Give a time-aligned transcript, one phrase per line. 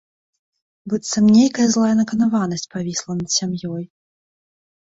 [0.93, 3.83] Быццам нейкая злая наканаванасць павісла над сям'ёй.